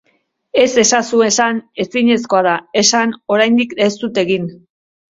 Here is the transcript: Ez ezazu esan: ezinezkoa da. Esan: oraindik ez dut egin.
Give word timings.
Ez 0.61 0.69
ezazu 0.83 1.19
esan: 1.25 1.59
ezinezkoa 1.85 2.41
da. 2.49 2.57
Esan: 2.85 3.17
oraindik 3.39 3.81
ez 3.89 3.95
dut 4.05 4.23
egin. 4.27 4.53